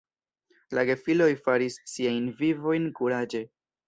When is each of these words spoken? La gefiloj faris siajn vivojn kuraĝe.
La 0.77 0.85
gefiloj 0.89 1.27
faris 1.47 1.77
siajn 1.91 2.31
vivojn 2.39 2.89
kuraĝe. 3.01 3.43